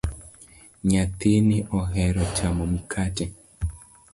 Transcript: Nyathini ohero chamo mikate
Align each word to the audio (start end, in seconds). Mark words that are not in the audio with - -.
Nyathini 0.89 1.57
ohero 1.79 2.21
chamo 2.35 2.63
mikate 2.71 3.25